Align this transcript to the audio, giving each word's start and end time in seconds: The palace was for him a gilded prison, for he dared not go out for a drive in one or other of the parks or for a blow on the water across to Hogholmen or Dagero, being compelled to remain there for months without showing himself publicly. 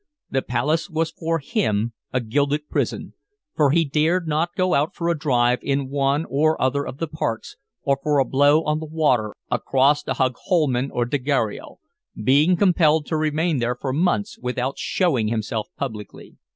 The 0.31 0.41
palace 0.41 0.89
was 0.89 1.11
for 1.11 1.37
him 1.37 1.93
a 2.11 2.19
gilded 2.21 2.69
prison, 2.69 3.13
for 3.55 3.69
he 3.69 3.85
dared 3.85 4.27
not 4.27 4.55
go 4.55 4.73
out 4.73 4.95
for 4.95 5.09
a 5.09 5.15
drive 5.15 5.59
in 5.61 5.89
one 5.91 6.25
or 6.27 6.59
other 6.59 6.87
of 6.87 6.97
the 6.97 7.05
parks 7.07 7.55
or 7.83 7.99
for 8.01 8.17
a 8.17 8.25
blow 8.25 8.63
on 8.63 8.79
the 8.79 8.87
water 8.87 9.31
across 9.51 10.01
to 10.05 10.13
Hogholmen 10.13 10.89
or 10.91 11.05
Dagero, 11.05 11.75
being 12.15 12.55
compelled 12.55 13.05
to 13.05 13.15
remain 13.15 13.59
there 13.59 13.75
for 13.75 13.93
months 13.93 14.39
without 14.39 14.79
showing 14.79 15.27
himself 15.27 15.67
publicly. 15.77 16.35